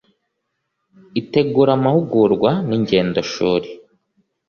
Itegura 1.21 1.71
amahugurwa 1.77 2.51
n 2.67 2.69
ingendoshuri 2.77 3.69